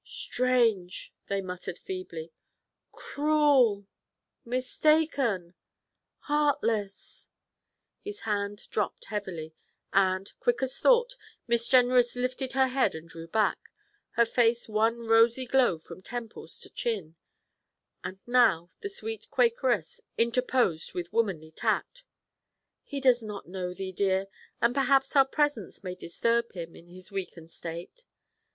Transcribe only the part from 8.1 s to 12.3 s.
hand dropped heavily, and, quick as thought, Miss Jenrys